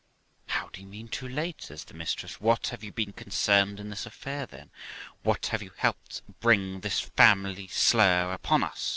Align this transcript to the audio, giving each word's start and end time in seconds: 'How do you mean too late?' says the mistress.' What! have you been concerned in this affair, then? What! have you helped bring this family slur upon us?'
'How 0.47 0.69
do 0.69 0.81
you 0.81 0.87
mean 0.87 1.09
too 1.09 1.27
late?' 1.29 1.61
says 1.61 1.83
the 1.83 1.93
mistress.' 1.93 2.41
What! 2.41 2.69
have 2.69 2.83
you 2.83 2.91
been 2.91 3.13
concerned 3.13 3.79
in 3.79 3.91
this 3.91 4.07
affair, 4.07 4.47
then? 4.47 4.71
What! 5.21 5.45
have 5.53 5.61
you 5.61 5.73
helped 5.77 6.23
bring 6.39 6.79
this 6.79 7.01
family 7.01 7.67
slur 7.67 8.33
upon 8.33 8.63
us?' 8.63 8.89